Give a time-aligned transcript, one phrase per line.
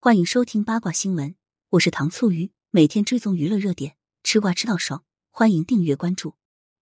[0.00, 1.34] 欢迎收听八卦新闻，
[1.70, 6.36] 我是糖醋鱼，每天追踪娱乐热点，吃瓜吃到爽，欢迎订阅关注。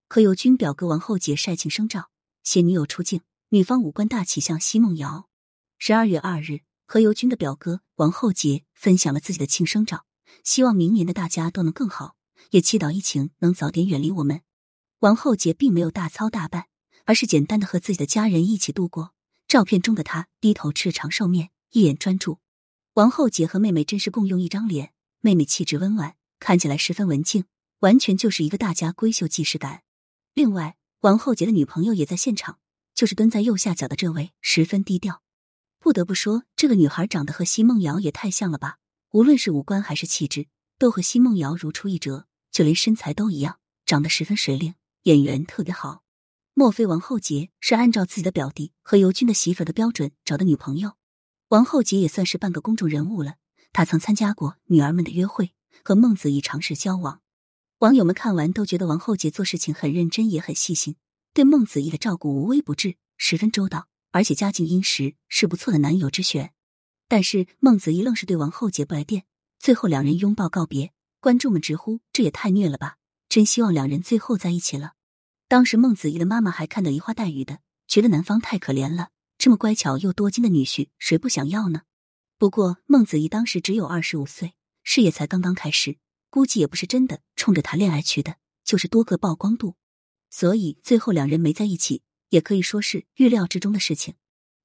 [0.06, 2.10] 何猷君表哥王厚杰晒庆生照，
[2.44, 5.30] 携女友出镜，女方五官大气像奚梦瑶。
[5.78, 10.04] 十二月二日，何猷君的表哥王厚杰分享了自己的庆生照，
[10.44, 12.16] 希望明年的大家都能更好，
[12.50, 14.42] 也祈祷疫情能早点远离我们。
[14.98, 16.66] 王厚杰并没有大操大办，
[17.06, 19.14] 而是简单的和自己的家人一起度过。
[19.48, 22.40] 照片中的他低头吃长寿面，一眼专注。
[22.96, 27.44] 王厚杰和妹妹真是共用一张脸，妹妹气质温婉，看起来十分文静，
[27.80, 29.82] 完全就是一个大家闺秀既视感。
[30.32, 32.58] 另外，王厚杰的女朋友也在现场，
[32.94, 35.20] 就是蹲在右下角的这位，十分低调。
[35.78, 38.78] 不得不说，这个女孩长得和奚梦瑶也太像了吧！
[39.10, 40.46] 无论是五官还是气质，
[40.78, 46.02] 都和奚梦瑶如出一辙，就连身材都一样，长得十分水灵，眼缘特别好。
[46.54, 50.95] 莫非王厚杰是按照自己的表弟何猷君的媳妇的标准找的女朋友？
[51.48, 53.36] 王后杰也算是半个公众人物了，
[53.72, 55.52] 他曾参加过女儿们的约会，
[55.84, 57.20] 和孟子义尝试交往。
[57.78, 60.96] 网友们看完都觉得王后杰做事情很认真，也很细心，
[61.32, 66.52] 对孟子义的照顾无微不至，十分周到，而且家境殷实，是不错的男友之选。
[67.06, 69.22] 但是孟子义愣是对王后杰不来电，
[69.60, 72.96] 最后两人拥抱告别，观众们直呼这也太虐了吧！
[73.28, 74.94] 真希望两人最后在一起了。
[75.46, 79.10] 当时孟子义的妈妈还看得梨花带雨的，觉得男方太可怜了。
[79.46, 81.82] 这么乖巧又多金的女婿，谁不想要呢？
[82.36, 85.98] 不过孟子义当时只有二十五岁，事业才刚刚开始，
[86.30, 89.76] 估计也不是真的冲着谈恋爱去的，就是多个曝光度。
[90.30, 94.14] 所以最后两人没在一起，也可以说是预料之中的事情。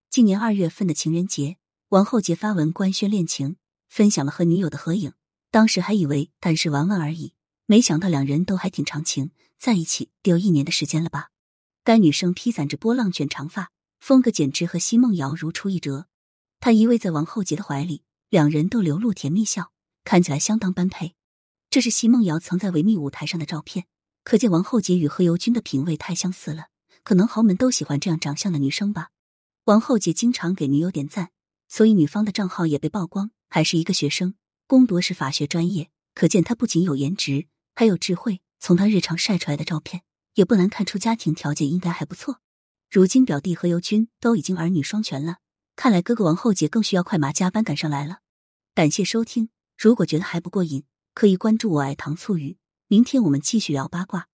[0.09, 1.58] 今年二月份的情人节，
[1.90, 5.14] 王厚杰发文官宣恋情，分享了和女友的合影。
[5.52, 7.36] 当时还以为但是玩玩而已，
[7.68, 11.30] 没想到两人都还挺长情，在一起得有一年的时间了吧？
[11.84, 13.72] 该女生披散着波浪卷长发。
[14.02, 16.08] 风格简直和奚梦瑶如出一辙，
[16.60, 19.72] 她依偎在王后杰的怀里，两人都流露甜蜜笑，
[20.04, 21.14] 看起来相当般配。
[21.70, 23.86] 这是奚梦瑶曾在维密舞台上的照片，
[24.24, 26.70] 可见王后杰与何猷君的品味太相似了，
[27.03, 29.09] 可能豪门都喜欢这样长相的女生吧。
[29.66, 31.30] 王后杰经常给女友点赞，
[31.68, 34.34] 所以女方的账号也被曝光，还是一个学生，
[34.66, 38.42] 攻读是法学专业，可见他不仅有颜值，还有智慧。
[38.59, 40.02] 从他日常晒出来的照片，
[40.34, 42.40] 也不难看出家庭条件应该还不错。
[42.91, 45.38] 如今表弟和尤军都已经儿女双全了，
[45.78, 48.18] 看来哥哥王后姐更需要快马加鞭赶上来了。
[48.75, 49.47] 感谢收听，
[49.78, 52.57] 如果觉得还不过瘾，可以关注我爱糖醋鱼。
[52.90, 54.28] 明天我们继续聊八卦。